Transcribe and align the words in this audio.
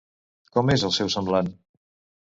Com 0.55 0.73
és 0.77 0.87
el 0.89 0.95
seu 0.97 1.15
semblant? 1.17 1.57